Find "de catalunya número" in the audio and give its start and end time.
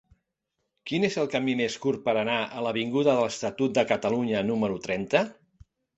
3.79-4.81